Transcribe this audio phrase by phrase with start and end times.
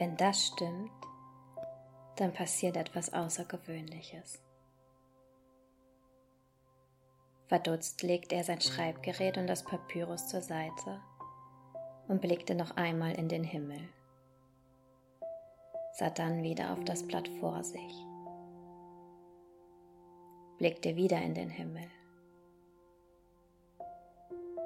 [0.00, 0.90] Wenn das stimmt,
[2.16, 4.40] dann passiert etwas Außergewöhnliches.
[7.48, 11.02] Verdutzt legte er sein Schreibgerät und das Papyrus zur Seite
[12.08, 13.90] und blickte noch einmal in den Himmel,
[15.92, 17.92] sah dann wieder auf das Blatt vor sich,
[20.56, 21.90] blickte wieder in den Himmel,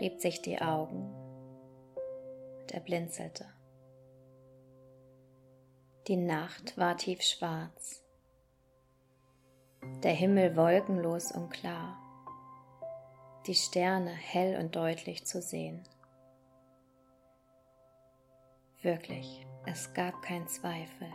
[0.00, 1.12] rieb sich die Augen
[2.62, 3.57] und er blinzelte.
[6.08, 8.02] Die Nacht war tiefschwarz,
[10.02, 11.98] der Himmel wolkenlos und klar
[13.46, 15.86] die Sterne hell und deutlich zu sehen.
[18.82, 21.12] Wirklich, es gab keinen Zweifel.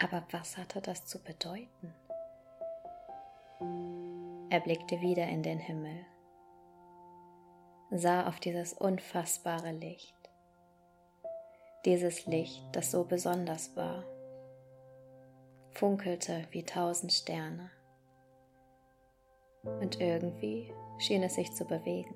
[0.00, 1.94] Aber was hatte das zu bedeuten?
[4.50, 6.04] Er blickte wieder in den Himmel,
[7.90, 10.17] sah auf dieses unfassbare Licht,
[11.88, 14.04] dieses Licht, das so besonders war,
[15.70, 17.70] funkelte wie tausend Sterne
[19.80, 22.14] und irgendwie schien es sich zu bewegen.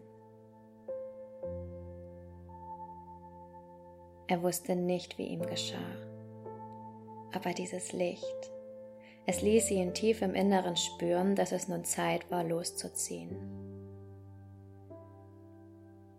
[4.27, 5.97] Er wusste nicht, wie ihm geschah,
[7.33, 8.53] aber dieses Licht,
[9.25, 13.62] es ließ ihn tief im Inneren spüren, dass es nun Zeit war, loszuziehen.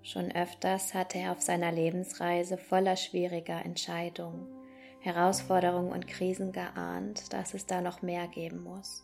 [0.03, 4.47] Schon öfters hatte er auf seiner Lebensreise voller schwieriger Entscheidungen,
[4.99, 9.03] Herausforderungen und Krisen geahnt, dass es da noch mehr geben muss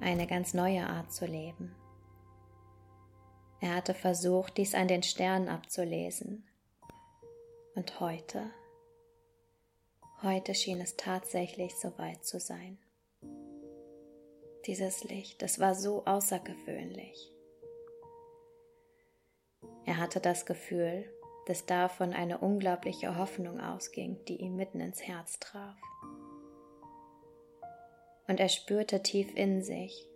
[0.00, 1.74] eine ganz neue Art zu leben.
[3.60, 6.44] Er hatte versucht, dies an den Sternen abzulesen.
[7.74, 8.50] Und heute,
[10.22, 12.78] heute schien es tatsächlich so weit zu sein.
[14.66, 17.32] Dieses Licht, es war so außergewöhnlich.
[19.88, 21.04] Er hatte das Gefühl,
[21.46, 25.76] dass davon eine unglaubliche Hoffnung ausging, die ihm mitten ins Herz traf
[28.28, 30.06] und er spürte tief in sich,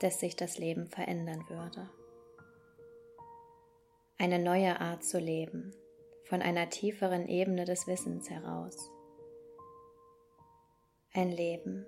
[0.00, 1.90] dass sich das Leben verändern würde.
[4.18, 5.72] Eine neue Art zu leben,
[6.24, 8.90] von einer tieferen Ebene des Wissens heraus.
[11.12, 11.86] Ein Leben,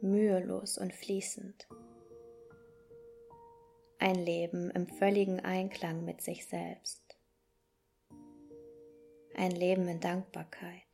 [0.00, 1.66] mühelos und fließend.
[3.98, 7.16] Ein Leben im völligen Einklang mit sich selbst.
[9.34, 10.86] Ein Leben in Dankbarkeit.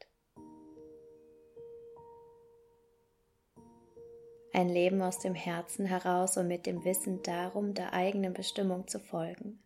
[4.53, 9.01] ein Leben aus dem Herzen heraus und mit dem Wissen darum, der eigenen Bestimmung zu
[9.01, 9.63] folgen.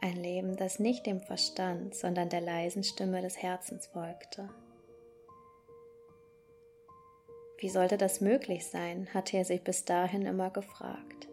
[0.00, 4.48] Ein Leben, das nicht dem Verstand, sondern der leisen Stimme des Herzens folgte.
[7.58, 11.28] Wie sollte das möglich sein, hatte er sich bis dahin immer gefragt.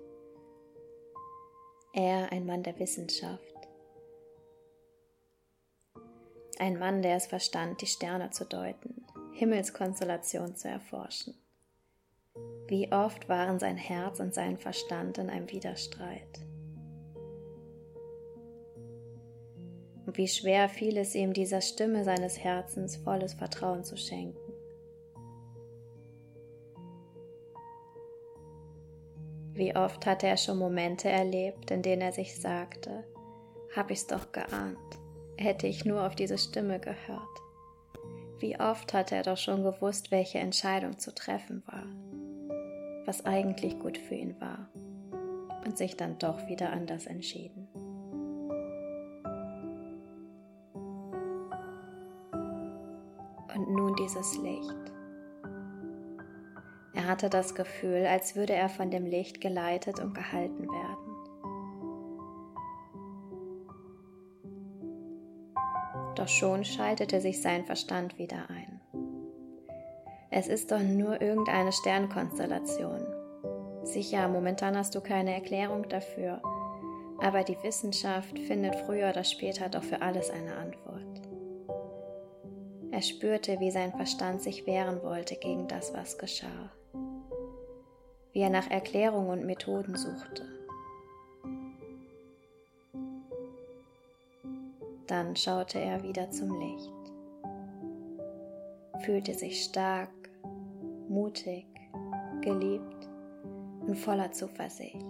[1.94, 3.52] Er, ein Mann der Wissenschaft,
[6.62, 11.34] ein Mann, der es verstand, die Sterne zu deuten, Himmelskonstellation zu erforschen.
[12.68, 16.40] Wie oft waren sein Herz und sein Verstand in einem Widerstreit.
[20.06, 24.38] Und wie schwer fiel es ihm, dieser Stimme seines Herzens volles Vertrauen zu schenken.
[29.62, 33.04] Wie oft hatte er schon Momente erlebt, in denen er sich sagte,
[33.76, 34.80] hab ich's doch geahnt,
[35.38, 37.22] hätte ich nur auf diese Stimme gehört.
[38.40, 41.86] Wie oft hatte er doch schon gewusst, welche Entscheidung zu treffen war,
[43.06, 44.68] was eigentlich gut für ihn war
[45.64, 47.68] und sich dann doch wieder anders entschieden.
[53.54, 55.01] Und nun dieses Licht.
[57.12, 61.12] Er hatte das Gefühl, als würde er von dem Licht geleitet und gehalten werden.
[66.16, 68.80] doch schon schaltete sich sein Verstand wieder ein.
[70.30, 73.06] Es ist doch nur irgendeine Sternkonstellation.
[73.84, 76.42] Sicher, momentan hast du keine Erklärung dafür,
[77.22, 81.22] aber die Wissenschaft findet früher oder später doch für alles eine Antwort.
[82.92, 86.72] Er spürte, wie sein Verstand sich wehren wollte gegen das, was geschah,
[88.34, 90.46] wie er nach Erklärungen und Methoden suchte.
[95.08, 96.94] Dann schaute er wieder zum Licht,
[99.04, 100.10] fühlte sich stark,
[101.10, 101.66] mutig,
[102.42, 103.10] geliebt
[103.82, 105.06] und voller Zuversicht.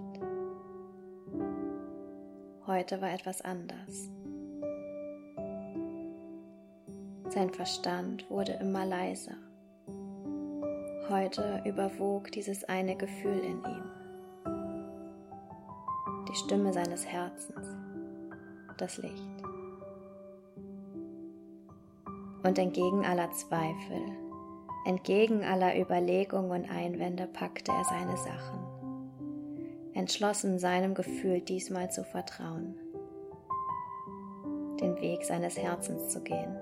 [2.65, 4.09] Heute war etwas anders.
[7.29, 9.37] Sein Verstand wurde immer leiser
[11.11, 13.83] heute überwog dieses eine Gefühl in ihm.
[16.29, 17.67] Die Stimme seines Herzens,
[18.77, 19.43] das Licht.
[22.43, 24.01] Und entgegen aller Zweifel,
[24.85, 28.59] entgegen aller Überlegungen und Einwände packte er seine Sachen,
[29.93, 32.75] entschlossen seinem Gefühl diesmal zu vertrauen,
[34.79, 36.57] den Weg seines Herzens zu gehen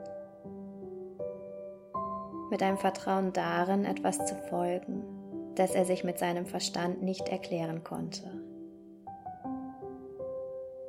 [2.49, 5.03] mit einem Vertrauen darin, etwas zu folgen,
[5.55, 8.23] das er sich mit seinem Verstand nicht erklären konnte,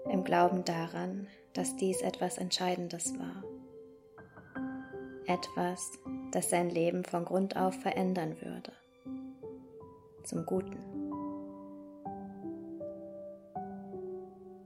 [0.08, 3.42] im Glauben daran, dass dies etwas Entscheidendes war
[5.30, 5.92] etwas,
[6.32, 8.72] das sein Leben von Grund auf verändern würde.
[10.24, 10.78] Zum Guten.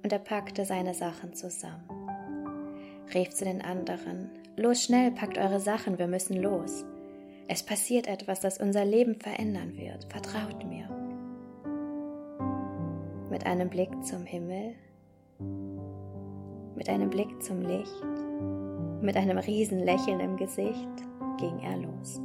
[0.02, 1.88] Und er packte seine Sachen zusammen,
[3.12, 6.84] rief zu den anderen, Los schnell, packt eure Sachen, wir müssen los.
[7.48, 10.88] Es passiert etwas, das unser Leben verändern wird, vertraut mir.
[13.30, 14.74] Mit einem Blick zum Himmel,
[16.76, 18.04] mit einem Blick zum Licht,
[19.02, 20.88] mit einem Riesenlächeln im Gesicht
[21.38, 22.20] ging er los.